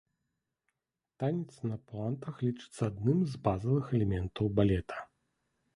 Танец 1.23 1.53
на 1.73 1.77
пуантах 1.91 2.35
лічыцца 2.47 2.81
адным 2.91 3.19
з 3.35 3.45
базавых 3.49 3.85
элементаў 3.99 4.45
балета. 4.61 4.97